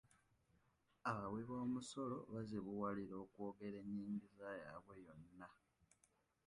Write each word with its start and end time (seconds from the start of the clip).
Abawiboomusolo 1.11 2.17
bazibuwalirwa 2.31 3.15
okwogera 3.25 3.77
ennyingiza 3.83 4.47
yaabwe 4.61 4.95
yonna. 5.05 5.49